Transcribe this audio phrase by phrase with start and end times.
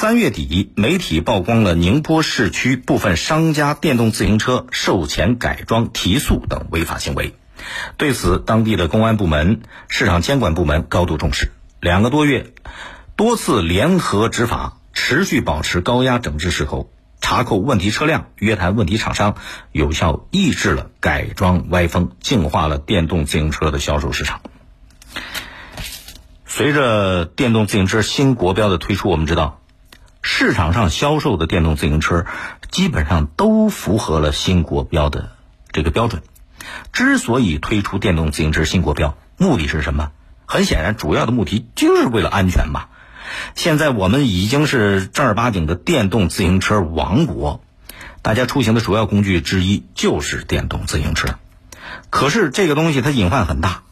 [0.00, 7.34] 三月底，媒体曝光了宁波市区部分商家电动自行车售前改装、提速等违法行为。
[7.98, 12.54] 对此，当地的公安部门、市场监管部门高度重视，两个多月，
[13.14, 16.90] 多次联合执法，持续保持高压整治势头，
[17.20, 19.36] 查扣问题车辆，约谈问题厂商，
[19.70, 24.40] 有效抑制了改装歪风，净化了电动自行车的销售市场。
[26.46, 29.59] 随着电动自行车新国标的推出，我们知道，
[30.40, 32.24] 市场上销售的电动自行车
[32.70, 35.32] 基本上都符合了新国标的
[35.70, 36.22] 这个标准。
[36.94, 40.12] 之所以推出电动自行车新国标，目的是什么？
[40.46, 42.86] 很显然，主要的目的就是为了安全嘛。
[43.54, 47.62] 现在我们已经是正儿八经的电动自行车王国，
[48.22, 51.34] 大家出行的主要工具之一就是电动自行车。
[52.08, 53.82] 可是这个东西它隐患很大，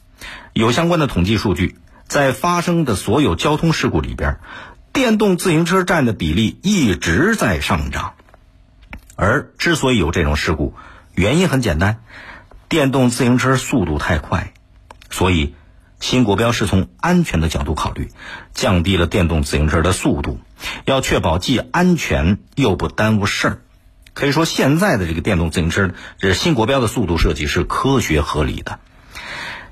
[0.54, 1.76] 有相关的统计数据。
[2.06, 4.38] 在发生的所有交通事故里边，
[4.98, 8.14] 电动自行车占的比例一直在上涨。
[9.14, 10.74] 而之所以有这种事故，
[11.14, 12.00] 原因很简单，
[12.68, 14.52] 电动自行车速度太快，
[15.08, 15.54] 所以
[16.00, 18.10] 新国标是从安全的角度考虑，
[18.54, 20.40] 降低了电动自行车的速度，
[20.84, 23.58] 要确保既安全又不耽误事儿。
[24.14, 28.80] 可以说，现在的这个电动自行车，这新国标的速度设计是科学合理的。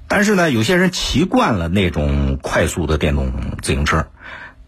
[0.06, 4.06] 但是呢，有些人骑惯了那种快速的电动自行车，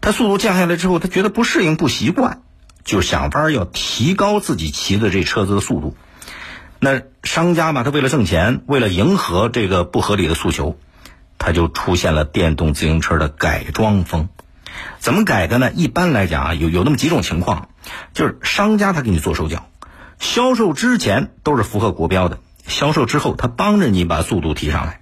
[0.01, 2.41] 他速度降下来之后，他觉得不适应、不习惯，
[2.83, 5.95] 就想法要提高自己骑的这车子的速度。
[6.79, 10.77] 那商家嘛，他为了挣钱，为了迎合这个不合理的诉求，
[11.37, 14.29] 他就出现了电动自行车的改装风。
[14.99, 15.71] 怎么改的呢？
[15.73, 17.67] 一般来讲啊，有有那么几种情况，
[18.13, 19.67] 就是商家他给你做手脚，
[20.19, 25.01] 销售之前都是符合国标的，销售之后他帮着你把速度提上来。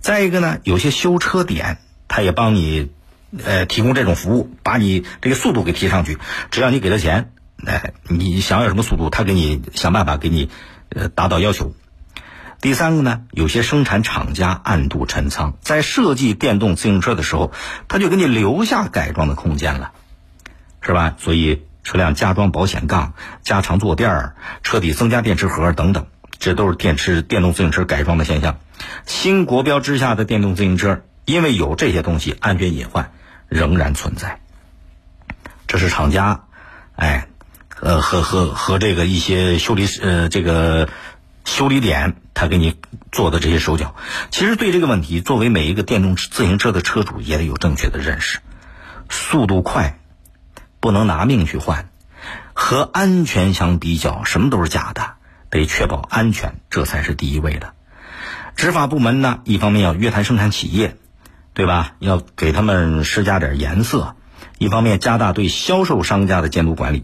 [0.00, 2.90] 再一个呢，有些修车点，他也帮你，
[3.44, 6.18] 呃，提供这种服务，把你这个速度给提上去。
[6.50, 7.30] 只要你给他钱，
[7.66, 10.48] 哎，你想要什么速度，他给你想办法给你，
[10.88, 11.74] 呃，达到要求。
[12.60, 17.52] 第三个呢，有些生产厂家暗度陈仓，在设计电动自行车的时候，
[17.86, 19.92] 他就给你留下改装的空间了，
[20.80, 21.14] 是吧？
[21.18, 23.12] 所以车辆加装保险杠、
[23.42, 26.06] 加长坐垫儿、车底增加电池盒等等。
[26.40, 28.58] 这都是电池电动自行车改装的现象。
[29.06, 33.10] 新国标之下的电动自行车，因为有这些东西，安全隐患
[33.48, 34.40] 仍然存在。
[35.66, 36.44] 这是厂家，
[36.96, 37.28] 哎，
[37.80, 40.88] 呃，和和和这个一些修理呃这个
[41.44, 42.76] 修理点，他给你
[43.12, 43.94] 做的这些手脚。
[44.30, 48.40] 其实对这个问题，作为每一个电动自行车的车主，也得有正确的认识。
[49.10, 49.98] 速度快，
[50.80, 51.88] 不能拿命去换。
[52.52, 55.12] 和安全相比较，什么都是假的。
[55.50, 57.72] 得确保安全，这才是第一位的。
[58.56, 60.96] 执法部门呢，一方面要约谈生产企业，
[61.58, 61.96] 对吧？
[61.98, 64.14] 要给他们施加点颜色；
[64.58, 67.02] 一方面加大对销售商家的监督管理，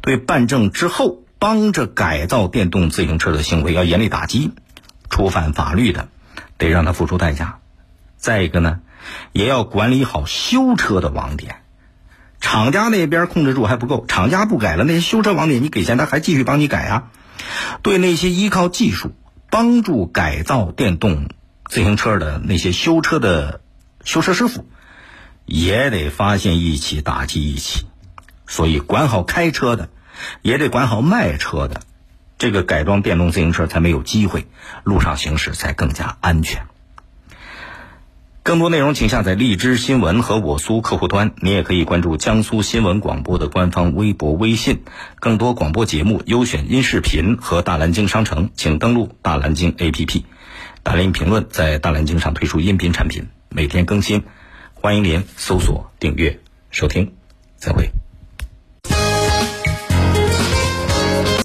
[0.00, 4.52] 对办证之后帮着改造电动自行车的行为要严厉打击，
[5.10, 6.06] 触犯法律的，
[6.56, 7.58] 得让他付出代价。
[8.16, 8.78] 再一个呢，
[9.32, 11.62] 也要管理好修车的网点，
[12.40, 17.08] 厂家那边控制住还不够，厂家不改了，那些修车网点你给钱，他还继续帮你改啊。
[17.82, 19.10] 对那些依靠技术
[19.50, 21.28] 帮助改造电动
[21.68, 23.62] 自行车的那些修车的
[24.06, 24.64] 修车师傅，
[25.44, 27.86] 也得发现一起打击一起。
[28.46, 29.88] 所以，管好开车的，
[30.42, 31.82] 也得管好卖车的，
[32.38, 34.46] 这个改装电动自行车才没有机会，
[34.84, 36.66] 路上行驶才更加安全。
[38.44, 41.32] 更多内容，请下载荔枝新闻和我苏客户端。
[41.42, 44.84] 你也可以关注江苏新闻广播的官方微博、微信。
[45.18, 50.22] 更多广播节目、优选音视频和大蓝鲸商城，请登录大蓝鲸 APP。
[50.84, 54.24] 大林评论在大蓝鲸上推出音频产品，每天更新，
[54.74, 56.38] 欢迎您搜索订阅
[56.70, 57.14] 收听。
[57.56, 57.95] 再会。